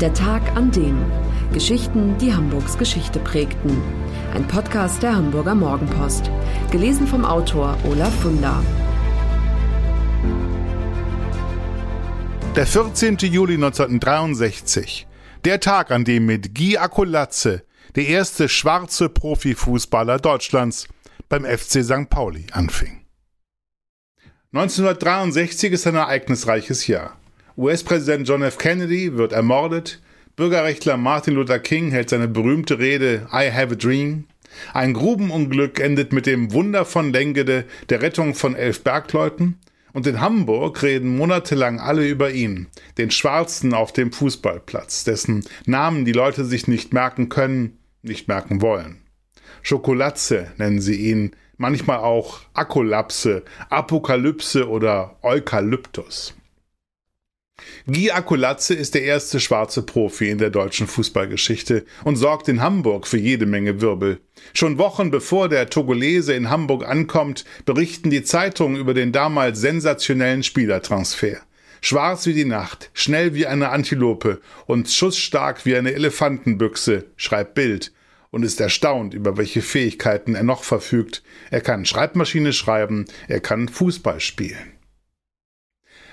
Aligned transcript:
Der 0.00 0.12
Tag 0.12 0.54
an 0.54 0.70
dem. 0.72 1.02
Geschichten, 1.54 2.18
die 2.18 2.34
Hamburgs 2.34 2.76
Geschichte 2.76 3.18
prägten. 3.18 3.80
Ein 4.34 4.46
Podcast 4.46 5.02
der 5.02 5.16
Hamburger 5.16 5.54
Morgenpost. 5.54 6.30
Gelesen 6.70 7.06
vom 7.06 7.24
Autor 7.24 7.78
Olaf 7.88 8.14
Funder. 8.20 8.62
Der 12.54 12.66
14. 12.66 13.16
Juli 13.16 13.54
1963. 13.54 15.06
Der 15.46 15.60
Tag, 15.60 15.90
an 15.90 16.04
dem 16.04 16.26
mit 16.26 16.54
Guy 16.54 16.76
Akolatze 16.76 17.64
der 17.94 18.06
erste 18.06 18.50
schwarze 18.50 19.08
Profifußballer 19.08 20.18
Deutschlands 20.18 20.88
beim 21.30 21.46
FC 21.46 21.82
St. 21.82 22.10
Pauli 22.10 22.44
anfing. 22.52 23.06
1963 24.52 25.72
ist 25.72 25.86
ein 25.86 25.94
ereignisreiches 25.94 26.86
Jahr. 26.86 27.16
US-Präsident 27.58 28.28
John 28.28 28.42
F. 28.42 28.58
Kennedy 28.58 29.16
wird 29.16 29.32
ermordet, 29.32 30.02
Bürgerrechtler 30.36 30.98
Martin 30.98 31.32
Luther 31.32 31.58
King 31.58 31.90
hält 31.90 32.10
seine 32.10 32.28
berühmte 32.28 32.78
Rede 32.78 33.26
I 33.32 33.50
Have 33.50 33.72
a 33.72 33.76
Dream, 33.76 34.24
ein 34.74 34.92
Grubenunglück 34.92 35.80
endet 35.80 36.12
mit 36.12 36.26
dem 36.26 36.52
Wunder 36.52 36.84
von 36.84 37.14
Lengede 37.14 37.64
der 37.88 38.02
Rettung 38.02 38.34
von 38.34 38.54
elf 38.54 38.84
Bergleuten 38.84 39.58
und 39.94 40.06
in 40.06 40.20
Hamburg 40.20 40.82
reden 40.82 41.16
monatelang 41.16 41.80
alle 41.80 42.06
über 42.06 42.30
ihn, 42.30 42.66
den 42.98 43.10
Schwarzen 43.10 43.72
auf 43.72 43.90
dem 43.90 44.12
Fußballplatz, 44.12 45.04
dessen 45.04 45.42
Namen 45.64 46.04
die 46.04 46.12
Leute 46.12 46.44
sich 46.44 46.68
nicht 46.68 46.92
merken 46.92 47.30
können, 47.30 47.78
nicht 48.02 48.28
merken 48.28 48.60
wollen. 48.60 48.98
Schokolatze 49.62 50.48
nennen 50.58 50.82
sie 50.82 50.96
ihn, 50.96 51.34
manchmal 51.56 52.00
auch 52.00 52.40
Akolapse, 52.52 53.44
Apokalypse 53.70 54.68
oder 54.68 55.16
Eukalyptus. 55.22 56.34
Guy 57.86 58.10
Akolatze 58.10 58.74
ist 58.74 58.94
der 58.94 59.04
erste 59.04 59.38
schwarze 59.38 59.80
Profi 59.82 60.28
in 60.28 60.38
der 60.38 60.50
deutschen 60.50 60.88
Fußballgeschichte 60.88 61.84
und 62.02 62.16
sorgt 62.16 62.48
in 62.48 62.60
Hamburg 62.60 63.06
für 63.06 63.16
jede 63.16 63.46
Menge 63.46 63.80
Wirbel. 63.80 64.20
Schon 64.54 64.76
Wochen 64.76 65.12
bevor 65.12 65.48
der 65.48 65.70
Togolese 65.70 66.34
in 66.34 66.50
Hamburg 66.50 66.84
ankommt, 66.84 67.44
berichten 67.64 68.10
die 68.10 68.24
Zeitungen 68.24 68.76
über 68.76 68.92
den 68.92 69.12
damals 69.12 69.60
sensationellen 69.60 70.42
Spielertransfer. 70.42 71.38
Schwarz 71.80 72.26
wie 72.26 72.34
die 72.34 72.44
Nacht, 72.44 72.90
schnell 72.92 73.34
wie 73.34 73.46
eine 73.46 73.68
Antilope 73.68 74.40
und 74.66 74.90
schussstark 74.90 75.64
wie 75.64 75.76
eine 75.76 75.92
Elefantenbüchse, 75.92 77.04
schreibt 77.16 77.54
Bild 77.54 77.92
und 78.30 78.42
ist 78.42 78.60
erstaunt, 78.60 79.14
über 79.14 79.36
welche 79.36 79.62
Fähigkeiten 79.62 80.34
er 80.34 80.42
noch 80.42 80.64
verfügt. 80.64 81.22
Er 81.50 81.60
kann 81.60 81.86
Schreibmaschine 81.86 82.52
schreiben, 82.52 83.04
er 83.28 83.40
kann 83.40 83.68
Fußball 83.68 84.20
spielen. 84.20 84.75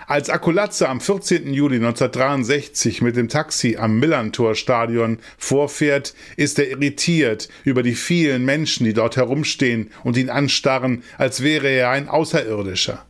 Als 0.08 0.30
Akulatze 0.30 0.90
am 0.90 1.00
14. 1.00 1.54
Juli 1.54 1.78
1963 1.78 3.02
mit 3.02 3.16
dem 3.16 3.30
Taxi 3.30 3.78
am 3.78 4.00
Millantor-Stadion 4.00 5.20
vorfährt, 5.38 6.14
ist 6.36 6.60
er 6.60 6.70
irritiert 6.70 7.48
über 7.64 7.84
die 7.84 7.96
vielen 7.96 8.44
Menschen, 8.44 8.86
die 8.86 8.94
dort 8.94 9.16
herumstehen 9.16 9.92
und 10.04 10.18
ihn 10.18 10.30
anstarren, 10.30 11.04
als 11.18 11.42
wäre 11.42 11.70
er 11.70 11.90
ein 11.90 12.10
Außerirdischer. 12.10 13.06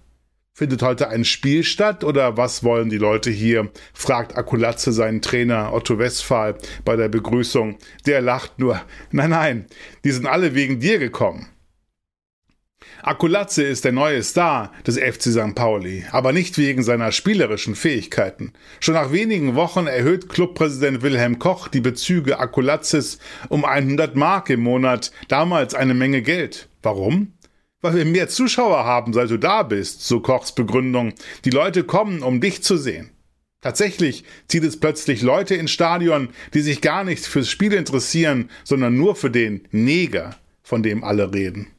Findet 0.56 0.84
heute 0.84 1.10
ein 1.10 1.26
Spiel 1.26 1.64
statt 1.64 2.04
oder 2.04 2.38
was 2.38 2.64
wollen 2.64 2.90
die 2.90 3.00
Leute 3.00 3.32
hier? 3.32 3.72
fragt 3.92 4.38
Akulatze 4.38 4.92
seinen 4.92 5.24
Trainer 5.24 5.74
Otto 5.74 5.98
Westphal 5.98 6.60
bei 6.86 6.96
der 6.96 7.10
Begrüßung. 7.10 7.80
Der 8.06 8.22
lacht 8.22 8.60
nur. 8.60 8.80
Nein, 9.12 9.32
nein, 9.32 9.66
die 10.04 10.12
sind 10.12 10.28
alle 10.28 10.54
wegen 10.54 10.80
dir 10.80 11.00
gekommen. 11.00 11.53
Akulatze 13.02 13.64
ist 13.64 13.86
der 13.86 13.92
neue 13.92 14.24
Star 14.24 14.72
des 14.88 14.98
FC 14.98 15.24
St. 15.24 15.56
Pauli, 15.56 16.06
aber 16.12 16.32
nicht 16.32 16.58
wegen 16.58 16.84
seiner 16.84 17.12
spielerischen 17.12 17.76
Fähigkeiten. 17.76 18.54
Schon 18.80 18.96
nach 18.96 19.12
wenigen 19.12 19.56
Wochen 19.56 19.88
erhöht 19.88 20.30
Clubpräsident 20.30 21.02
Wilhelm 21.02 21.40
Koch 21.40 21.68
die 21.68 21.82
Bezüge 21.82 22.40
Akulatzes 22.40 23.20
um 23.50 23.66
100 23.66 24.16
Mark 24.16 24.50
im 24.50 24.62
Monat, 24.62 25.12
damals 25.28 25.76
eine 25.76 25.94
Menge 25.94 26.22
Geld. 26.22 26.70
Warum? 26.82 27.34
Weil 27.82 27.96
wir 27.96 28.06
mehr 28.06 28.30
Zuschauer 28.30 28.86
haben, 28.86 29.12
seit 29.12 29.30
du 29.30 29.38
da 29.38 29.64
bist, 29.64 30.08
so 30.08 30.22
Kochs 30.22 30.54
Begründung. 30.54 31.14
Die 31.44 31.50
Leute 31.50 31.84
kommen, 31.84 32.24
um 32.24 32.40
dich 32.40 32.64
zu 32.64 32.78
sehen. 32.78 33.10
Tatsächlich 33.64 34.26
zieht 34.48 34.64
es 34.64 34.78
plötzlich 34.78 35.22
Leute 35.22 35.56
ins 35.56 35.72
Stadion, 35.72 36.30
die 36.54 36.62
sich 36.62 36.82
gar 36.82 37.04
nicht 37.06 37.26
fürs 37.26 37.50
Spiel 37.50 37.74
interessieren, 37.74 38.50
sondern 38.66 38.98
nur 38.98 39.16
für 39.16 39.32
den 39.32 39.68
Neger, 39.72 40.36
von 40.64 40.84
dem 40.84 41.04
alle 41.04 41.34
reden. 41.34 41.73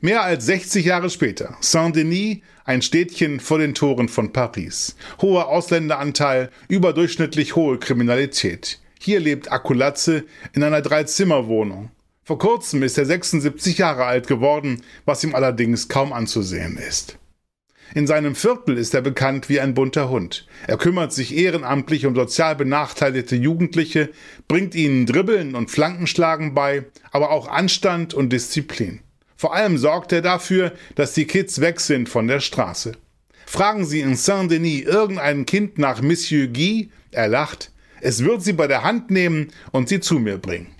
Mehr 0.00 0.22
als 0.22 0.46
60 0.46 0.84
Jahre 0.84 1.10
später, 1.10 1.56
Saint-Denis, 1.60 2.38
ein 2.64 2.82
Städtchen 2.82 3.40
vor 3.40 3.58
den 3.58 3.74
Toren 3.74 4.08
von 4.08 4.32
Paris. 4.32 4.96
Hoher 5.20 5.48
Ausländeranteil, 5.48 6.50
überdurchschnittlich 6.68 7.56
hohe 7.56 7.78
Kriminalität. 7.78 8.80
Hier 8.98 9.20
lebt 9.20 9.52
Akulatze 9.52 10.24
in 10.54 10.62
einer 10.62 10.80
Dreizimmerwohnung. 10.80 11.90
Vor 12.24 12.38
kurzem 12.38 12.82
ist 12.82 12.96
er 12.96 13.04
76 13.04 13.78
Jahre 13.78 14.06
alt 14.06 14.26
geworden, 14.26 14.82
was 15.04 15.22
ihm 15.24 15.34
allerdings 15.34 15.88
kaum 15.88 16.12
anzusehen 16.12 16.78
ist. 16.78 17.18
In 17.94 18.06
seinem 18.06 18.34
Viertel 18.34 18.78
ist 18.78 18.94
er 18.94 19.02
bekannt 19.02 19.48
wie 19.50 19.60
ein 19.60 19.74
bunter 19.74 20.08
Hund. 20.08 20.46
Er 20.66 20.78
kümmert 20.78 21.12
sich 21.12 21.36
ehrenamtlich 21.36 22.06
um 22.06 22.14
sozial 22.14 22.56
benachteiligte 22.56 23.36
Jugendliche, 23.36 24.08
bringt 24.48 24.74
ihnen 24.74 25.04
Dribbeln 25.04 25.54
und 25.54 25.70
Flankenschlagen 25.70 26.54
bei, 26.54 26.86
aber 27.12 27.30
auch 27.30 27.46
Anstand 27.46 28.14
und 28.14 28.32
Disziplin. 28.32 29.00
Vor 29.44 29.54
allem 29.54 29.76
sorgt 29.76 30.10
er 30.12 30.22
dafür, 30.22 30.72
dass 30.94 31.12
die 31.12 31.26
Kids 31.26 31.60
weg 31.60 31.78
sind 31.78 32.08
von 32.08 32.28
der 32.28 32.40
Straße. 32.40 32.92
Fragen 33.44 33.84
Sie 33.84 34.00
in 34.00 34.16
Saint-Denis 34.16 34.86
irgendein 34.86 35.44
Kind 35.44 35.76
nach 35.76 36.00
Monsieur 36.00 36.46
Guy, 36.46 36.90
er 37.10 37.28
lacht, 37.28 37.70
es 38.00 38.24
wird 38.24 38.42
sie 38.42 38.54
bei 38.54 38.66
der 38.68 38.84
Hand 38.84 39.10
nehmen 39.10 39.52
und 39.70 39.90
sie 39.90 40.00
zu 40.00 40.18
mir 40.18 40.38
bringen. 40.38 40.74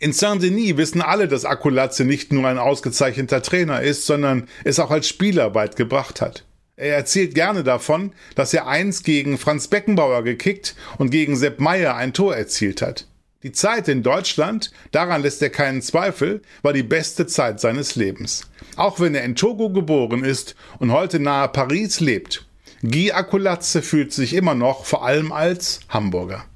In 0.00 0.12
Saint-Denis 0.12 0.76
wissen 0.76 1.00
alle, 1.00 1.28
dass 1.28 1.46
Akulatze 1.46 2.04
nicht 2.04 2.30
nur 2.30 2.46
ein 2.46 2.58
ausgezeichneter 2.58 3.40
Trainer 3.40 3.80
ist, 3.80 4.04
sondern 4.04 4.46
es 4.64 4.78
auch 4.78 4.90
als 4.90 5.08
Spieler 5.08 5.54
weit 5.54 5.76
gebracht 5.76 6.20
hat. 6.20 6.44
Er 6.76 6.94
erzählt 6.94 7.34
gerne 7.34 7.64
davon, 7.64 8.12
dass 8.34 8.52
er 8.52 8.66
einst 8.66 9.04
gegen 9.04 9.38
Franz 9.38 9.68
Beckenbauer 9.68 10.24
gekickt 10.24 10.76
und 10.98 11.08
gegen 11.08 11.36
Sepp 11.36 11.58
Meyer 11.58 11.96
ein 11.96 12.12
Tor 12.12 12.36
erzielt 12.36 12.82
hat. 12.82 13.07
Die 13.44 13.52
Zeit 13.52 13.86
in 13.86 14.02
Deutschland, 14.02 14.72
daran 14.90 15.22
lässt 15.22 15.40
er 15.42 15.50
keinen 15.50 15.80
Zweifel, 15.80 16.42
war 16.62 16.72
die 16.72 16.82
beste 16.82 17.28
Zeit 17.28 17.60
seines 17.60 17.94
Lebens. 17.94 18.50
Auch 18.74 18.98
wenn 18.98 19.14
er 19.14 19.22
in 19.22 19.36
Togo 19.36 19.70
geboren 19.70 20.24
ist 20.24 20.56
und 20.80 20.90
heute 20.90 21.20
nahe 21.20 21.48
Paris 21.48 22.00
lebt. 22.00 22.46
Guy 22.82 23.12
Akulatze 23.12 23.82
fühlt 23.82 24.12
sich 24.12 24.34
immer 24.34 24.56
noch 24.56 24.84
vor 24.84 25.04
allem 25.04 25.30
als 25.30 25.80
Hamburger. 25.88 26.46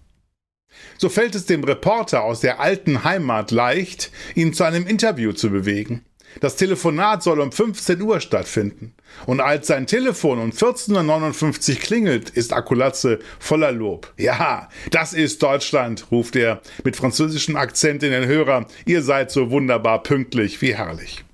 So 0.98 1.08
fällt 1.08 1.36
es 1.36 1.46
dem 1.46 1.62
Reporter 1.62 2.24
aus 2.24 2.40
der 2.40 2.58
alten 2.58 3.04
Heimat 3.04 3.52
leicht, 3.52 4.10
ihn 4.34 4.52
zu 4.52 4.64
einem 4.64 4.86
Interview 4.86 5.32
zu 5.32 5.50
bewegen. 5.50 6.04
Das 6.40 6.56
Telefonat 6.56 7.22
soll 7.22 7.40
um 7.40 7.52
15 7.52 8.00
Uhr 8.02 8.20
stattfinden. 8.20 8.94
Und 9.26 9.40
als 9.40 9.66
sein 9.66 9.86
Telefon 9.86 10.38
um 10.38 10.50
14.59 10.50 11.74
Uhr 11.74 11.80
klingelt, 11.80 12.30
ist 12.30 12.52
Akulatze 12.52 13.18
voller 13.38 13.72
Lob. 13.72 14.12
Ja, 14.16 14.68
das 14.90 15.12
ist 15.12 15.42
Deutschland, 15.42 16.06
ruft 16.10 16.36
er 16.36 16.60
mit 16.84 16.96
französischem 16.96 17.56
Akzent 17.56 18.02
in 18.02 18.10
den 18.12 18.26
Hörer. 18.26 18.66
Ihr 18.86 19.02
seid 19.02 19.30
so 19.30 19.50
wunderbar 19.50 20.02
pünktlich, 20.02 20.60
wie 20.62 20.74
herrlich. 20.74 21.24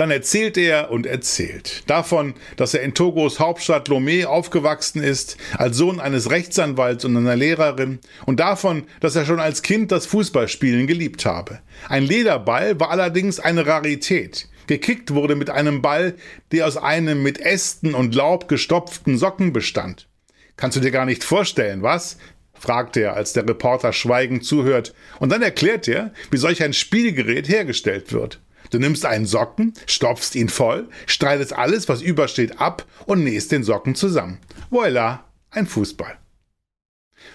Dann 0.00 0.10
erzählt 0.10 0.56
er 0.56 0.90
und 0.90 1.04
erzählt 1.04 1.82
davon, 1.86 2.32
dass 2.56 2.72
er 2.72 2.80
in 2.80 2.94
Togos 2.94 3.38
Hauptstadt 3.38 3.90
Lomé 3.90 4.24
aufgewachsen 4.24 5.02
ist, 5.02 5.36
als 5.58 5.76
Sohn 5.76 6.00
eines 6.00 6.30
Rechtsanwalts 6.30 7.04
und 7.04 7.18
einer 7.18 7.36
Lehrerin, 7.36 7.98
und 8.24 8.40
davon, 8.40 8.84
dass 9.00 9.14
er 9.14 9.26
schon 9.26 9.40
als 9.40 9.60
Kind 9.60 9.92
das 9.92 10.06
Fußballspielen 10.06 10.86
geliebt 10.86 11.26
habe. 11.26 11.60
Ein 11.86 12.04
Lederball 12.04 12.80
war 12.80 12.88
allerdings 12.88 13.40
eine 13.40 13.66
Rarität. 13.66 14.48
Gekickt 14.68 15.12
wurde 15.12 15.36
mit 15.36 15.50
einem 15.50 15.82
Ball, 15.82 16.14
der 16.50 16.66
aus 16.66 16.78
einem 16.78 17.22
mit 17.22 17.38
Ästen 17.38 17.92
und 17.92 18.14
Laub 18.14 18.48
gestopften 18.48 19.18
Socken 19.18 19.52
bestand. 19.52 20.08
Kannst 20.56 20.78
du 20.78 20.80
dir 20.80 20.92
gar 20.92 21.04
nicht 21.04 21.24
vorstellen, 21.24 21.82
was? 21.82 22.16
fragt 22.54 22.96
er, 22.96 23.16
als 23.16 23.34
der 23.34 23.46
Reporter 23.46 23.92
schweigend 23.92 24.46
zuhört, 24.46 24.94
und 25.18 25.28
dann 25.30 25.42
erklärt 25.42 25.88
er, 25.88 26.14
wie 26.30 26.38
solch 26.38 26.62
ein 26.62 26.72
Spielgerät 26.72 27.50
hergestellt 27.50 28.14
wird. 28.14 28.40
Du 28.70 28.78
nimmst 28.78 29.04
einen 29.04 29.26
Socken, 29.26 29.74
stopfst 29.86 30.34
ihn 30.34 30.48
voll, 30.48 30.88
streitest 31.06 31.52
alles, 31.52 31.88
was 31.88 32.02
übersteht, 32.02 32.60
ab 32.60 32.86
und 33.06 33.24
nähst 33.24 33.52
den 33.52 33.64
Socken 33.64 33.94
zusammen. 33.94 34.38
Voila, 34.70 35.24
ein 35.50 35.66
Fußball. 35.66 36.18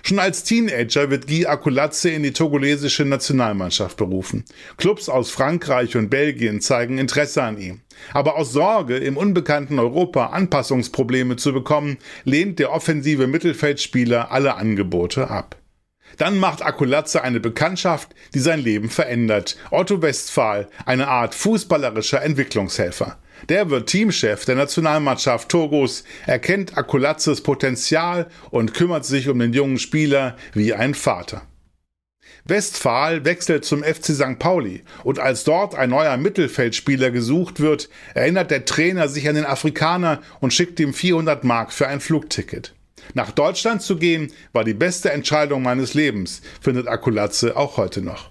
Schon 0.03 0.19
als 0.19 0.43
Teenager 0.43 1.09
wird 1.09 1.27
Guy 1.27 1.45
Akulatze 1.45 2.09
in 2.09 2.23
die 2.23 2.33
togolesische 2.33 3.05
Nationalmannschaft 3.05 3.97
berufen. 3.97 4.43
Clubs 4.77 5.09
aus 5.09 5.31
Frankreich 5.31 5.95
und 5.95 6.09
Belgien 6.09 6.61
zeigen 6.61 6.97
Interesse 6.97 7.43
an 7.43 7.59
ihm. 7.59 7.81
Aber 8.13 8.35
aus 8.35 8.51
Sorge, 8.51 8.97
im 8.97 9.17
unbekannten 9.17 9.79
Europa 9.79 10.27
Anpassungsprobleme 10.27 11.37
zu 11.37 11.53
bekommen, 11.53 11.97
lehnt 12.23 12.59
der 12.59 12.71
offensive 12.71 13.27
Mittelfeldspieler 13.27 14.31
alle 14.31 14.55
Angebote 14.55 15.29
ab. 15.29 15.55
Dann 16.17 16.37
macht 16.37 16.61
Akulatze 16.61 17.23
eine 17.23 17.39
Bekanntschaft, 17.39 18.15
die 18.33 18.39
sein 18.39 18.59
Leben 18.59 18.89
verändert. 18.89 19.57
Otto 19.71 20.01
Westphal, 20.01 20.67
eine 20.85 21.07
Art 21.07 21.35
fußballerischer 21.35 22.21
Entwicklungshelfer. 22.21 23.17
Der 23.49 23.69
wird 23.69 23.89
Teamchef 23.89 24.45
der 24.45 24.55
Nationalmannschaft 24.55 25.49
Togos, 25.49 26.03
erkennt 26.25 26.77
Akulatzes 26.77 27.41
Potenzial 27.41 28.27
und 28.49 28.73
kümmert 28.73 29.05
sich 29.05 29.29
um 29.29 29.39
den 29.39 29.53
jungen 29.53 29.77
Spieler 29.77 30.37
wie 30.53 30.73
ein 30.73 30.93
Vater. 30.93 31.43
Westphal 32.47 33.25
wechselt 33.25 33.65
zum 33.65 33.83
FC 33.83 34.13
St. 34.13 34.37
Pauli 34.37 34.83
und 35.03 35.17
als 35.19 35.43
dort 35.43 35.73
ein 35.73 35.89
neuer 35.89 36.15
Mittelfeldspieler 36.17 37.09
gesucht 37.09 37.59
wird, 37.59 37.89
erinnert 38.13 38.51
der 38.51 38.65
Trainer 38.65 39.07
sich 39.09 39.27
an 39.27 39.35
den 39.35 39.45
Afrikaner 39.45 40.21
und 40.41 40.53
schickt 40.53 40.79
ihm 40.79 40.93
400 40.93 41.43
Mark 41.43 41.73
für 41.73 41.87
ein 41.87 41.99
Flugticket. 41.99 42.75
Nach 43.13 43.31
Deutschland 43.31 43.81
zu 43.81 43.97
gehen 43.97 44.31
war 44.53 44.63
die 44.63 44.73
beste 44.73 45.11
Entscheidung 45.11 45.63
meines 45.63 45.93
Lebens, 45.93 46.41
findet 46.61 46.87
Akulatze 46.87 47.55
auch 47.55 47.77
heute 47.77 48.01
noch. 48.01 48.29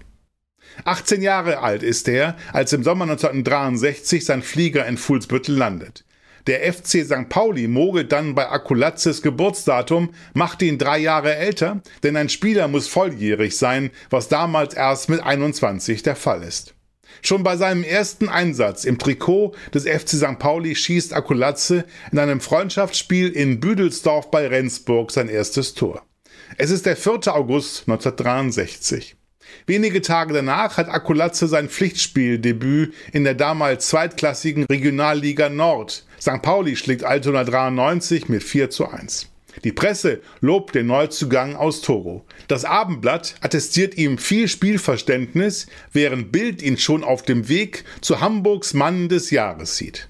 18 0.83 1.21
Jahre 1.21 1.59
alt 1.59 1.83
ist 1.83 2.07
er, 2.07 2.35
als 2.51 2.73
im 2.73 2.83
Sommer 2.83 3.03
1963 3.05 4.25
sein 4.25 4.41
Flieger 4.41 4.85
in 4.85 4.97
Fuhlsbüttel 4.97 5.55
landet. 5.55 6.03
Der 6.47 6.71
FC 6.71 7.03
St. 7.03 7.27
Pauli 7.27 7.67
mogelt 7.67 8.11
dann 8.11 8.35
bei 8.35 8.47
Akulatzes 8.47 9.23
Geburtsdatum, 9.23 10.11
macht 10.33 10.61
ihn 10.61 10.77
drei 10.77 10.99
Jahre 10.99 11.35
älter, 11.35 11.81
denn 12.03 12.15
ein 12.15 12.29
Spieler 12.29 12.67
muss 12.67 12.87
volljährig 12.87 13.57
sein, 13.57 13.89
was 14.11 14.27
damals 14.27 14.75
erst 14.75 15.09
mit 15.09 15.23
21 15.23 16.03
der 16.03 16.15
Fall 16.15 16.43
ist. 16.43 16.75
Schon 17.21 17.43
bei 17.43 17.57
seinem 17.57 17.83
ersten 17.83 18.29
Einsatz 18.29 18.83
im 18.83 18.97
Trikot 18.97 19.53
des 19.73 19.83
FC 19.83 20.09
St. 20.09 20.39
Pauli 20.39 20.75
schießt 20.75 21.13
Akulatze 21.13 21.85
in 22.11 22.19
einem 22.19 22.41
Freundschaftsspiel 22.41 23.29
in 23.29 23.59
Büdelsdorf 23.59 24.31
bei 24.31 24.47
Rendsburg 24.47 25.11
sein 25.11 25.29
erstes 25.29 25.73
Tor. 25.73 26.03
Es 26.57 26.71
ist 26.71 26.85
der 26.85 26.95
4. 26.95 27.33
August 27.33 27.87
1963. 27.87 29.15
Wenige 29.67 30.01
Tage 30.01 30.33
danach 30.33 30.77
hat 30.77 30.89
Akulatze 30.89 31.47
sein 31.47 31.69
Pflichtspieldebüt 31.69 32.93
in 33.13 33.23
der 33.23 33.35
damals 33.35 33.87
zweitklassigen 33.87 34.65
Regionalliga 34.65 35.49
Nord. 35.49 36.05
St. 36.19 36.41
Pauli 36.41 36.75
schlägt 36.75 37.03
Altona 37.03 37.43
93 37.43 38.29
mit 38.29 38.43
4 38.43 38.69
zu 38.69 38.87
1. 38.87 39.29
Die 39.63 39.71
Presse 39.71 40.21
lobt 40.41 40.75
den 40.75 40.87
Neuzugang 40.87 41.55
aus 41.55 41.81
Toro. 41.81 42.25
Das 42.47 42.65
Abendblatt 42.65 43.35
attestiert 43.41 43.97
ihm 43.97 44.17
viel 44.17 44.47
Spielverständnis, 44.47 45.67
während 45.91 46.31
Bild 46.31 46.61
ihn 46.61 46.77
schon 46.77 47.03
auf 47.03 47.23
dem 47.23 47.47
Weg 47.47 47.85
zu 48.01 48.21
Hamburgs 48.21 48.73
Mann 48.73 49.09
des 49.09 49.31
Jahres 49.31 49.77
sieht. 49.77 50.09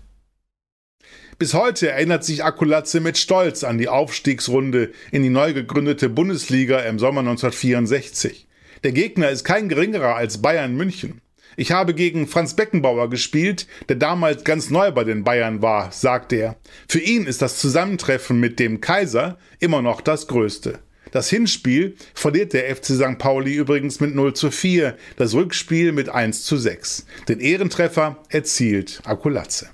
Bis 1.38 1.53
heute 1.53 1.89
erinnert 1.89 2.24
sich 2.24 2.45
Akulatze 2.45 3.01
mit 3.01 3.18
Stolz 3.18 3.65
an 3.65 3.77
die 3.77 3.89
Aufstiegsrunde 3.89 4.92
in 5.12 5.21
die 5.21 5.30
neu 5.30 5.53
gegründete 5.53 6.07
Bundesliga 6.07 6.80
im 6.80 6.97
Sommer 6.97 7.19
1964. 7.19 8.47
Der 8.86 8.94
Gegner 8.94 9.30
ist 9.30 9.44
kein 9.44 9.68
geringerer 9.68 10.15
als 10.15 10.42
Bayern 10.42 10.75
München. 10.75 11.21
Ich 11.57 11.72
habe 11.72 11.94
gegen 11.94 12.28
Franz 12.28 12.56
Beckenbauer 12.56 13.10
gespielt, 13.10 13.68
der 13.88 13.96
damals 13.96 14.44
ganz 14.44 14.69
neu 14.69 14.92
bei 14.92 15.04
den 15.04 15.24
Bayern 15.24 15.62
war, 15.62 15.92
sagt 15.92 16.34
er. 16.34 16.57
Für 16.88 17.00
ihn 17.00 17.25
ist 17.25 17.42
das 17.42 17.60
Zusammentreffen 17.60 18.40
mit 18.40 18.60
dem 18.60 18.81
Kaiser 18.81 19.38
immer 19.60 19.81
noch 19.81 20.02
das 20.02 20.28
Größte. 20.28 20.80
Das 21.12 21.30
Hinspiel 21.30 21.96
verliert 22.13 22.52
der 22.52 22.75
FC 22.75 22.88
St. 22.88 23.18
Pauli 23.18 23.54
übrigens 23.54 24.02
mit 24.02 24.13
0 24.13 24.34
zu 24.34 24.52
4, 24.52 24.98
das 25.16 25.34
Rückspiel 25.34 25.94
mit 25.94 26.10
1 26.10 26.44
zu 26.44 26.57
6. 26.57 27.06
Den 27.30 27.40
Ehrentreffer 27.40 28.18
erzielt 28.28 29.02
Akulatze. 29.06 29.69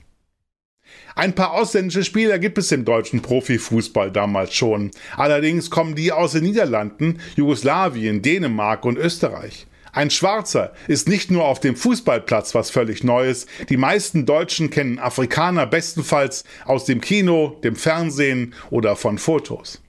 Ein 1.16 1.33
paar 1.33 1.54
ausländische 1.54 2.04
Spieler 2.04 2.39
gibt 2.39 2.57
es 2.57 2.72
im 2.72 2.86
deutschen 2.86 3.22
Profifußball 3.22 4.12
damals 4.12 4.54
schon. 4.54 4.92
Allerdings 5.18 5.69
kommen 5.69 5.95
die 5.95 6.12
aus 6.12 6.33
den 6.33 6.44
Niederlanden, 6.44 7.19
Jugoslawien, 7.36 8.22
Dänemark 8.22 8.86
und 8.86 8.98
Österreich. 8.98 9.66
Ein 9.94 10.10
Schwarzer 10.10 10.74
ist 10.88 11.10
nicht 11.10 11.32
nur 11.32 11.44
auf 11.44 11.60
dem 11.60 11.76
Fußballplatz 11.76 12.56
was 12.56 12.70
völlig 12.70 13.04
Neues. 13.04 13.46
Die 13.70 13.78
meisten 13.78 14.26
Deutschen 14.26 14.70
kennen 14.70 15.00
Afrikaner 15.00 15.68
bestenfalls 15.68 16.46
aus 16.66 16.86
dem 16.86 17.02
Kino, 17.02 17.60
dem 17.64 17.76
Fernsehen 17.76 18.54
oder 18.70 18.96
von 18.96 19.18
Fotos. 19.18 19.82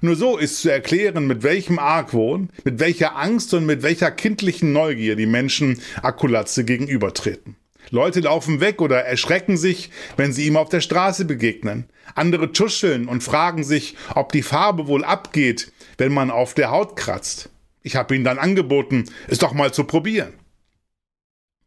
Nur 0.00 0.16
so 0.16 0.38
ist 0.38 0.62
zu 0.62 0.70
erklären, 0.70 1.26
mit 1.26 1.42
welchem 1.42 1.78
Argwohn, 1.78 2.48
mit 2.64 2.78
welcher 2.80 3.16
Angst 3.16 3.52
und 3.52 3.66
mit 3.66 3.82
welcher 3.82 4.10
kindlichen 4.10 4.72
Neugier 4.72 5.16
die 5.16 5.26
Menschen 5.26 5.82
Akulatze 6.00 6.64
gegenübertreten. 6.64 7.56
Leute 7.90 8.20
laufen 8.20 8.60
weg 8.60 8.80
oder 8.80 9.04
erschrecken 9.04 9.58
sich, 9.58 9.90
wenn 10.16 10.32
sie 10.32 10.46
ihm 10.46 10.56
auf 10.56 10.70
der 10.70 10.80
Straße 10.80 11.26
begegnen. 11.26 11.90
Andere 12.14 12.52
tuscheln 12.52 13.08
und 13.08 13.22
fragen 13.22 13.64
sich, 13.64 13.96
ob 14.14 14.32
die 14.32 14.42
Farbe 14.42 14.86
wohl 14.86 15.04
abgeht, 15.04 15.72
wenn 15.98 16.12
man 16.12 16.30
auf 16.30 16.54
der 16.54 16.70
Haut 16.70 16.96
kratzt. 16.96 17.50
Ich 17.82 17.96
habe 17.96 18.14
ihm 18.14 18.24
dann 18.24 18.38
angeboten, 18.38 19.04
es 19.28 19.38
doch 19.38 19.52
mal 19.52 19.72
zu 19.72 19.84
probieren. 19.84 20.34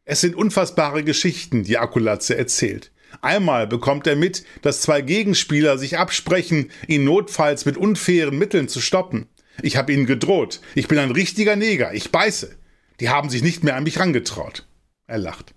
Es 0.06 0.22
sind 0.22 0.36
unfassbare 0.36 1.04
Geschichten, 1.04 1.64
die 1.64 1.78
Akulatze 1.78 2.38
erzählt. 2.38 2.92
Einmal 3.22 3.68
bekommt 3.68 4.08
er 4.08 4.16
mit, 4.16 4.44
dass 4.62 4.82
zwei 4.82 5.02
Gegenspieler 5.02 5.78
sich 5.78 5.98
absprechen, 5.98 6.72
ihn 6.88 7.04
notfalls 7.04 7.66
mit 7.66 7.78
unfairen 7.78 8.38
Mitteln 8.38 8.68
zu 8.68 8.82
stoppen. 8.82 9.28
Ich 9.62 9.78
habe 9.78 9.94
ihnen 9.94 10.06
gedroht. 10.06 10.62
Ich 10.76 10.88
bin 10.88 10.98
ein 10.98 11.12
richtiger 11.12 11.56
Neger. 11.56 11.94
Ich 11.94 12.12
beiße. 12.12 12.56
Die 13.00 13.10
haben 13.10 13.30
sich 13.30 13.44
nicht 13.44 13.64
mehr 13.64 13.76
an 13.76 13.84
mich 13.84 14.00
rangetraut. 14.00 14.66
Er 15.08 15.20
lacht. 15.20 15.54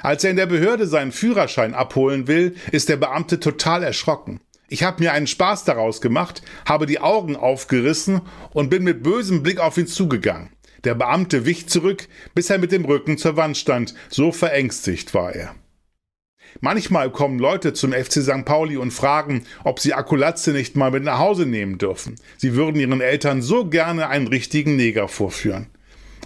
Als 0.00 0.24
er 0.24 0.30
in 0.30 0.36
der 0.36 0.46
Behörde 0.46 0.86
seinen 0.86 1.12
Führerschein 1.12 1.74
abholen 1.74 2.28
will, 2.28 2.54
ist 2.70 2.88
der 2.88 2.96
Beamte 2.96 3.40
total 3.40 3.82
erschrocken. 3.82 4.40
Ich 4.72 4.82
habe 4.84 5.02
mir 5.02 5.12
einen 5.12 5.26
Spaß 5.26 5.64
daraus 5.64 6.00
gemacht, 6.00 6.40
habe 6.64 6.86
die 6.86 6.98
Augen 6.98 7.36
aufgerissen 7.36 8.22
und 8.54 8.70
bin 8.70 8.84
mit 8.84 9.02
bösem 9.02 9.42
Blick 9.42 9.60
auf 9.60 9.76
ihn 9.76 9.86
zugegangen. 9.86 10.48
Der 10.84 10.94
Beamte 10.94 11.44
wich 11.44 11.68
zurück, 11.68 12.08
bis 12.34 12.48
er 12.48 12.56
mit 12.56 12.72
dem 12.72 12.86
Rücken 12.86 13.18
zur 13.18 13.36
Wand 13.36 13.58
stand, 13.58 13.92
so 14.08 14.32
verängstigt 14.32 15.12
war 15.12 15.34
er. 15.34 15.54
Manchmal 16.60 17.12
kommen 17.12 17.38
Leute 17.38 17.74
zum 17.74 17.92
FC 17.92 18.22
St. 18.22 18.46
Pauli 18.46 18.78
und 18.78 18.92
fragen, 18.92 19.44
ob 19.62 19.78
sie 19.78 19.92
Akulatze 19.92 20.52
nicht 20.52 20.74
mal 20.74 20.90
mit 20.90 21.04
nach 21.04 21.18
Hause 21.18 21.44
nehmen 21.44 21.76
dürfen. 21.76 22.16
Sie 22.38 22.54
würden 22.54 22.80
ihren 22.80 23.02
Eltern 23.02 23.42
so 23.42 23.66
gerne 23.66 24.08
einen 24.08 24.26
richtigen 24.26 24.76
Neger 24.76 25.06
vorführen. 25.06 25.66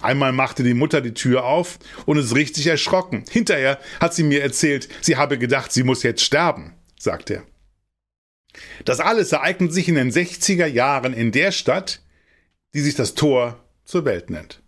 Einmal 0.01 0.31
machte 0.31 0.63
die 0.63 0.73
Mutter 0.73 1.01
die 1.01 1.13
Tür 1.13 1.43
auf 1.43 1.79
und 2.05 2.15
ist 2.15 2.33
richtig 2.33 2.65
erschrocken. 2.67 3.25
Hinterher 3.29 3.77
hat 3.99 4.13
sie 4.13 4.23
mir 4.23 4.41
erzählt, 4.41 4.87
sie 5.01 5.17
habe 5.17 5.37
gedacht, 5.37 5.73
sie 5.73 5.83
muss 5.83 6.01
jetzt 6.03 6.23
sterben, 6.23 6.75
sagt 6.97 7.29
er. 7.29 7.43
Das 8.85 8.99
alles 8.99 9.31
ereignet 9.31 9.73
sich 9.73 9.87
in 9.87 9.95
den 9.95 10.11
60er 10.11 10.65
Jahren 10.65 11.13
in 11.13 11.31
der 11.31 11.51
Stadt, 11.51 12.01
die 12.73 12.81
sich 12.81 12.95
das 12.95 13.13
Tor 13.13 13.63
zur 13.85 14.05
Welt 14.05 14.29
nennt. 14.29 14.61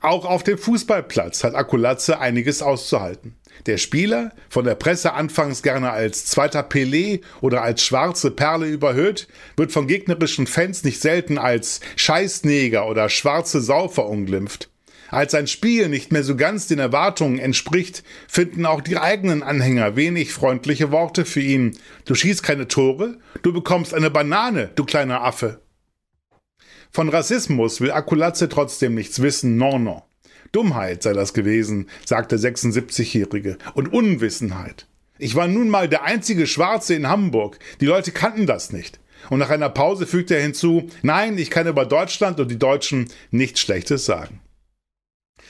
Auch 0.00 0.24
auf 0.24 0.42
dem 0.42 0.58
Fußballplatz 0.58 1.42
hat 1.42 1.54
Akulatze 1.54 2.20
einiges 2.20 2.62
auszuhalten. 2.62 3.34
Der 3.64 3.78
Spieler, 3.78 4.32
von 4.48 4.64
der 4.64 4.74
Presse 4.74 5.14
anfangs 5.14 5.62
gerne 5.62 5.90
als 5.90 6.26
zweiter 6.26 6.60
Pelé 6.60 7.22
oder 7.40 7.62
als 7.62 7.82
schwarze 7.82 8.30
Perle 8.30 8.66
überhöht, 8.66 9.26
wird 9.56 9.72
von 9.72 9.86
gegnerischen 9.86 10.46
Fans 10.46 10.84
nicht 10.84 11.00
selten 11.00 11.38
als 11.38 11.80
Scheißneger 11.96 12.86
oder 12.86 13.08
schwarze 13.08 13.60
Sau 13.60 13.88
verunglimpft. 13.88 14.70
Als 15.10 15.32
sein 15.32 15.46
Spiel 15.46 15.88
nicht 15.88 16.12
mehr 16.12 16.24
so 16.24 16.36
ganz 16.36 16.66
den 16.66 16.78
Erwartungen 16.78 17.38
entspricht, 17.38 18.02
finden 18.28 18.66
auch 18.66 18.80
die 18.80 18.98
eigenen 18.98 19.42
Anhänger 19.42 19.96
wenig 19.96 20.32
freundliche 20.32 20.90
Worte 20.90 21.24
für 21.24 21.40
ihn. 21.40 21.78
Du 22.04 22.14
schießt 22.14 22.42
keine 22.42 22.68
Tore, 22.68 23.18
du 23.42 23.52
bekommst 23.52 23.94
eine 23.94 24.10
Banane, 24.10 24.70
du 24.74 24.84
kleiner 24.84 25.22
Affe. 25.22 25.60
Von 26.90 27.08
Rassismus 27.08 27.80
will 27.80 27.90
Akulatze 27.90 28.48
trotzdem 28.48 28.94
nichts 28.94 29.20
wissen, 29.20 29.56
non, 29.56 29.84
non. 29.84 30.02
Dummheit 30.52 31.02
sei 31.02 31.12
das 31.12 31.34
gewesen, 31.34 31.88
sagt 32.04 32.32
der 32.32 32.38
76-Jährige, 32.38 33.58
und 33.74 33.92
Unwissenheit. 33.92 34.86
Ich 35.18 35.34
war 35.34 35.48
nun 35.48 35.68
mal 35.68 35.88
der 35.88 36.04
einzige 36.04 36.46
Schwarze 36.46 36.94
in 36.94 37.08
Hamburg. 37.08 37.58
Die 37.80 37.86
Leute 37.86 38.12
kannten 38.12 38.46
das 38.46 38.72
nicht. 38.72 39.00
Und 39.30 39.38
nach 39.38 39.50
einer 39.50 39.70
Pause 39.70 40.06
fügt 40.06 40.30
er 40.30 40.40
hinzu, 40.40 40.88
nein, 41.02 41.38
ich 41.38 41.50
kann 41.50 41.66
über 41.66 41.86
Deutschland 41.86 42.38
und 42.38 42.50
die 42.50 42.58
Deutschen 42.58 43.10
nichts 43.30 43.60
Schlechtes 43.60 44.04
sagen. 44.04 44.40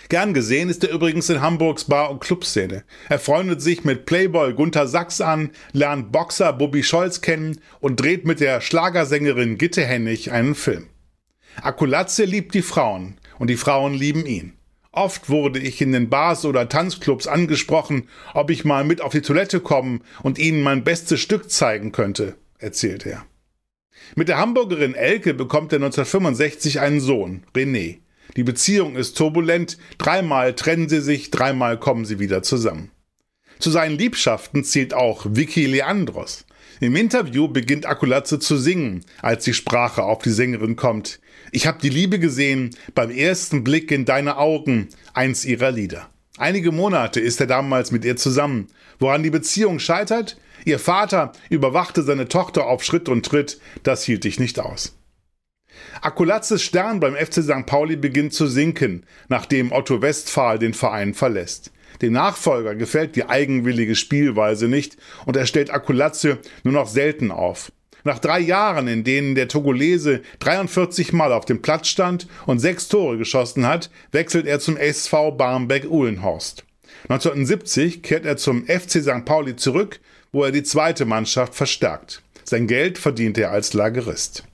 Gern 0.08 0.34
gesehen 0.34 0.68
ist 0.68 0.84
er 0.84 0.92
übrigens 0.92 1.28
in 1.30 1.40
Hamburgs 1.40 1.84
Bar- 1.84 2.10
und 2.10 2.20
Clubszene. 2.20 2.84
Er 3.08 3.18
freundet 3.18 3.60
sich 3.60 3.84
mit 3.84 4.06
Playboy 4.06 4.54
Gunther 4.54 4.86
Sachs 4.86 5.20
an, 5.20 5.50
lernt 5.72 6.12
Boxer 6.12 6.52
Bobby 6.52 6.82
Scholz 6.82 7.20
kennen 7.20 7.60
und 7.80 8.00
dreht 8.00 8.24
mit 8.24 8.40
der 8.40 8.60
Schlagersängerin 8.60 9.58
Gitte 9.58 9.84
Hennig 9.84 10.30
einen 10.30 10.54
Film. 10.54 10.88
Akulatze 11.62 12.24
liebt 12.24 12.54
die 12.54 12.62
Frauen 12.62 13.18
und 13.38 13.48
die 13.48 13.56
Frauen 13.56 13.94
lieben 13.94 14.26
ihn. 14.26 14.52
Oft 14.92 15.28
wurde 15.28 15.58
ich 15.58 15.82
in 15.82 15.92
den 15.92 16.08
Bars 16.08 16.44
oder 16.44 16.68
Tanzclubs 16.68 17.26
angesprochen, 17.26 18.08
ob 18.32 18.50
ich 18.50 18.64
mal 18.64 18.84
mit 18.84 19.02
auf 19.02 19.12
die 19.12 19.20
Toilette 19.20 19.60
kommen 19.60 20.02
und 20.22 20.38
ihnen 20.38 20.62
mein 20.62 20.84
bestes 20.84 21.20
Stück 21.20 21.50
zeigen 21.50 21.92
könnte, 21.92 22.36
erzählt 22.58 23.04
er. 23.04 23.26
Mit 24.14 24.28
der 24.28 24.38
Hamburgerin 24.38 24.94
Elke 24.94 25.34
bekommt 25.34 25.72
er 25.72 25.76
1965 25.76 26.80
einen 26.80 27.00
Sohn, 27.00 27.44
René. 27.54 27.98
Die 28.34 28.42
Beziehung 28.42 28.96
ist 28.96 29.16
turbulent, 29.16 29.78
dreimal 29.98 30.54
trennen 30.54 30.88
sie 30.88 31.00
sich, 31.00 31.30
dreimal 31.30 31.78
kommen 31.78 32.04
sie 32.04 32.18
wieder 32.18 32.42
zusammen. 32.42 32.90
Zu 33.58 33.70
seinen 33.70 33.98
Liebschaften 33.98 34.64
zählt 34.64 34.92
auch 34.92 35.26
Vicky 35.28 35.66
Leandros. 35.66 36.44
Im 36.80 36.94
Interview 36.94 37.48
beginnt 37.48 37.86
Akulatze 37.86 38.38
zu 38.38 38.56
singen, 38.56 39.04
als 39.22 39.44
die 39.44 39.54
Sprache 39.54 40.02
auf 40.02 40.22
die 40.22 40.30
Sängerin 40.30 40.76
kommt. 40.76 41.20
Ich 41.52 41.66
habe 41.66 41.78
die 41.80 41.88
Liebe 41.88 42.18
gesehen 42.18 42.70
beim 42.94 43.10
ersten 43.10 43.64
Blick 43.64 43.90
in 43.90 44.04
deine 44.04 44.36
Augen, 44.36 44.88
eins 45.14 45.46
ihrer 45.46 45.70
Lieder. 45.70 46.10
Einige 46.36 46.72
Monate 46.72 47.18
ist 47.20 47.40
er 47.40 47.46
damals 47.46 47.92
mit 47.92 48.04
ihr 48.04 48.16
zusammen. 48.16 48.66
Woran 48.98 49.22
die 49.22 49.30
Beziehung 49.30 49.78
scheitert? 49.78 50.36
Ihr 50.66 50.78
Vater 50.78 51.32
überwachte 51.48 52.02
seine 52.02 52.28
Tochter 52.28 52.66
auf 52.66 52.84
Schritt 52.84 53.08
und 53.08 53.24
Tritt, 53.24 53.58
das 53.82 54.04
hielt 54.04 54.26
ich 54.26 54.38
nicht 54.38 54.60
aus. 54.60 54.96
Akulatzes 56.02 56.62
Stern 56.62 57.00
beim 57.00 57.14
FC 57.14 57.42
St. 57.42 57.66
Pauli 57.66 57.96
beginnt 57.96 58.32
zu 58.32 58.46
sinken, 58.46 59.04
nachdem 59.28 59.72
Otto 59.72 60.02
Westphal 60.02 60.58
den 60.58 60.74
Verein 60.74 61.14
verlässt. 61.14 61.72
Dem 62.02 62.12
Nachfolger 62.12 62.74
gefällt 62.74 63.16
die 63.16 63.28
eigenwillige 63.28 63.94
Spielweise 63.94 64.68
nicht 64.68 64.96
und 65.24 65.36
er 65.36 65.46
stellt 65.46 65.70
Akulatze 65.70 66.38
nur 66.62 66.74
noch 66.74 66.88
selten 66.88 67.30
auf. 67.30 67.72
Nach 68.04 68.18
drei 68.20 68.38
Jahren, 68.38 68.86
in 68.86 69.02
denen 69.02 69.34
der 69.34 69.48
Togolese 69.48 70.22
43 70.38 71.12
Mal 71.12 71.32
auf 71.32 71.44
dem 71.44 71.60
Platz 71.60 71.88
stand 71.88 72.28
und 72.46 72.60
sechs 72.60 72.86
Tore 72.88 73.18
geschossen 73.18 73.66
hat, 73.66 73.90
wechselt 74.12 74.46
er 74.46 74.60
zum 74.60 74.76
SV 74.76 75.32
Barmbek-Uhlenhorst. 75.32 76.64
1970 77.08 78.02
kehrt 78.02 78.24
er 78.24 78.36
zum 78.36 78.64
FC 78.66 79.02
St. 79.02 79.24
Pauli 79.24 79.56
zurück, 79.56 80.00
wo 80.32 80.44
er 80.44 80.52
die 80.52 80.62
zweite 80.62 81.04
Mannschaft 81.04 81.54
verstärkt. 81.54 82.22
Sein 82.44 82.68
Geld 82.68 82.98
verdient 82.98 83.38
er 83.38 83.50
als 83.50 83.72
Lagerist. 83.72 84.44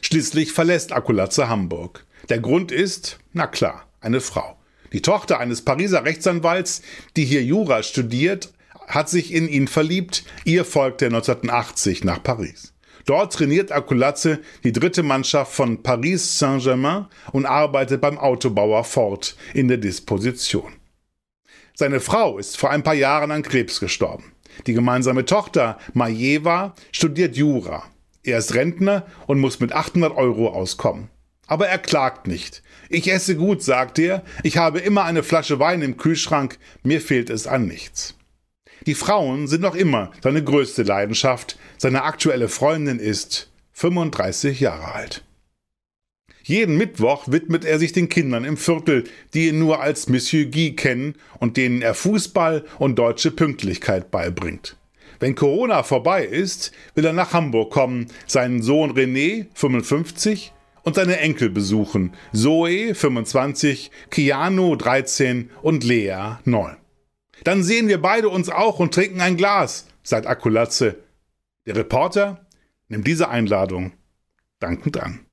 Schließlich 0.00 0.52
verlässt 0.52 0.92
Akulatze 0.92 1.48
Hamburg. 1.48 2.04
Der 2.28 2.38
Grund 2.38 2.72
ist, 2.72 3.18
na 3.32 3.46
klar, 3.46 3.86
eine 4.00 4.20
Frau. 4.20 4.56
Die 4.92 5.02
Tochter 5.02 5.38
eines 5.40 5.62
Pariser 5.62 6.04
Rechtsanwalts, 6.04 6.82
die 7.16 7.24
hier 7.24 7.42
Jura 7.42 7.82
studiert, 7.82 8.52
hat 8.86 9.08
sich 9.08 9.32
in 9.32 9.48
ihn 9.48 9.68
verliebt. 9.68 10.24
Ihr 10.44 10.64
folgt 10.64 11.02
er 11.02 11.08
1980 11.08 12.04
nach 12.04 12.22
Paris. 12.22 12.72
Dort 13.04 13.32
trainiert 13.32 13.70
Akulatze 13.70 14.40
die 14.64 14.72
dritte 14.72 15.02
Mannschaft 15.02 15.52
von 15.52 15.82
Paris 15.82 16.38
Saint-Germain 16.38 17.06
und 17.32 17.46
arbeitet 17.46 18.00
beim 18.00 18.18
Autobauer 18.18 18.84
Ford 18.84 19.36
in 19.54 19.68
der 19.68 19.76
Disposition. 19.76 20.72
Seine 21.74 22.00
Frau 22.00 22.38
ist 22.38 22.56
vor 22.56 22.70
ein 22.70 22.82
paar 22.82 22.94
Jahren 22.94 23.30
an 23.30 23.42
Krebs 23.42 23.78
gestorben. 23.78 24.32
Die 24.66 24.72
gemeinsame 24.72 25.24
Tochter 25.24 25.78
Majeva 25.92 26.74
studiert 26.90 27.36
Jura. 27.36 27.84
Er 28.26 28.38
ist 28.38 28.54
Rentner 28.54 29.06
und 29.26 29.38
muss 29.38 29.60
mit 29.60 29.72
800 29.72 30.16
Euro 30.16 30.48
auskommen. 30.48 31.08
Aber 31.46 31.68
er 31.68 31.78
klagt 31.78 32.26
nicht. 32.26 32.62
Ich 32.88 33.10
esse 33.10 33.36
gut, 33.36 33.62
sagt 33.62 33.98
er. 34.00 34.24
Ich 34.42 34.56
habe 34.56 34.80
immer 34.80 35.04
eine 35.04 35.22
Flasche 35.22 35.60
Wein 35.60 35.80
im 35.80 35.96
Kühlschrank. 35.96 36.58
Mir 36.82 37.00
fehlt 37.00 37.30
es 37.30 37.46
an 37.46 37.66
nichts. 37.66 38.14
Die 38.84 38.94
Frauen 38.94 39.46
sind 39.46 39.62
noch 39.62 39.76
immer 39.76 40.10
seine 40.22 40.42
größte 40.42 40.82
Leidenschaft. 40.82 41.56
Seine 41.78 42.02
aktuelle 42.02 42.48
Freundin 42.48 42.98
ist 42.98 43.50
35 43.72 44.58
Jahre 44.58 44.92
alt. 44.92 45.22
Jeden 46.42 46.76
Mittwoch 46.76 47.28
widmet 47.28 47.64
er 47.64 47.78
sich 47.78 47.92
den 47.92 48.08
Kindern 48.08 48.44
im 48.44 48.56
Viertel, 48.56 49.04
die 49.34 49.48
ihn 49.48 49.58
nur 49.58 49.80
als 49.80 50.08
Monsieur 50.08 50.46
Guy 50.46 50.74
kennen 50.74 51.14
und 51.38 51.56
denen 51.56 51.82
er 51.82 51.94
Fußball 51.94 52.64
und 52.78 52.98
deutsche 52.98 53.30
Pünktlichkeit 53.30 54.10
beibringt. 54.10 54.76
Wenn 55.18 55.34
Corona 55.34 55.82
vorbei 55.82 56.24
ist, 56.24 56.72
will 56.94 57.04
er 57.04 57.12
nach 57.12 57.32
Hamburg 57.32 57.72
kommen, 57.72 58.06
seinen 58.26 58.62
Sohn 58.62 58.92
René, 58.92 59.46
55, 59.54 60.52
und 60.86 60.94
seine 60.94 61.18
Enkel 61.18 61.50
besuchen, 61.50 62.12
Zoe, 62.32 62.94
25, 62.94 63.90
Keanu, 64.08 64.76
13 64.76 65.50
und 65.60 65.82
Lea, 65.82 66.36
9. 66.44 66.76
Dann 67.42 67.64
sehen 67.64 67.88
wir 67.88 68.00
beide 68.00 68.28
uns 68.28 68.48
auch 68.48 68.78
und 68.78 68.94
trinken 68.94 69.20
ein 69.20 69.36
Glas, 69.36 69.88
sagt 70.04 70.28
Akulatze. 70.28 70.96
Der 71.66 71.74
Reporter 71.74 72.46
nimmt 72.88 73.04
diese 73.04 73.28
Einladung 73.28 73.94
dankend 74.60 75.02
an. 75.02 75.26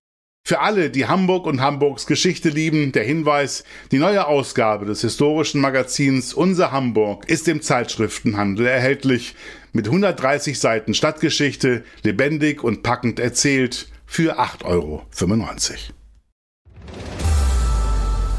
Für 0.43 0.59
alle, 0.59 0.89
die 0.89 1.05
Hamburg 1.05 1.45
und 1.45 1.61
Hamburgs 1.61 2.07
Geschichte 2.07 2.49
lieben, 2.49 2.91
der 2.91 3.03
Hinweis, 3.03 3.63
die 3.91 3.99
neue 3.99 4.27
Ausgabe 4.27 4.85
des 4.85 5.01
historischen 5.01 5.61
Magazins 5.61 6.33
Unser 6.33 6.71
Hamburg 6.71 7.29
ist 7.29 7.47
im 7.47 7.61
Zeitschriftenhandel 7.61 8.65
erhältlich 8.65 9.35
mit 9.73 9.87
130 9.87 10.59
Seiten 10.59 10.93
Stadtgeschichte, 10.93 11.83
lebendig 12.03 12.63
und 12.63 12.83
packend 12.83 13.19
erzählt 13.19 13.87
für 14.05 14.39
8,95 14.39 14.65
Euro. 14.65 15.01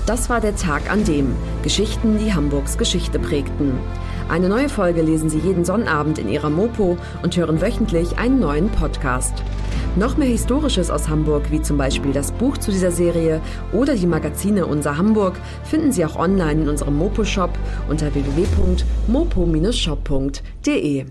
Das 0.07 0.31
war 0.31 0.41
der 0.41 0.55
Tag 0.55 0.89
an 0.91 1.05
dem 1.05 1.35
Geschichten, 1.63 2.19
die 2.19 2.35
Hamburgs 2.35 2.79
Geschichte 2.79 3.19
prägten. 3.19 3.79
Eine 4.29 4.49
neue 4.49 4.69
Folge 4.69 5.03
lesen 5.03 5.31
Sie 5.31 5.39
jeden 5.39 5.65
Sonnabend 5.65 6.19
in 6.19 6.29
Ihrer 6.29 6.51
Mopo 6.51 6.99
und 7.23 7.37
hören 7.37 7.61
wöchentlich 7.61 8.17
einen 8.19 8.39
neuen 8.39 8.71
Podcast. 8.71 9.43
Noch 9.97 10.17
mehr 10.17 10.29
Historisches 10.29 10.91
aus 10.91 11.09
Hamburg, 11.09 11.51
wie 11.51 11.63
zum 11.63 11.79
Beispiel 11.79 12.13
das 12.13 12.33
Buch 12.33 12.59
zu 12.59 12.71
dieser 12.71 12.91
Serie 12.91 13.41
oder 13.73 13.95
die 13.95 14.07
Magazine 14.07 14.67
Unser 14.67 14.99
Hamburg, 14.99 15.41
finden 15.65 15.91
Sie 15.93 16.05
auch 16.05 16.17
online 16.17 16.63
in 16.63 16.69
unserem 16.69 16.97
Mopo-Shop 16.97 17.57
unter 17.89 18.15
www.mopo-shop.de. 18.15 21.07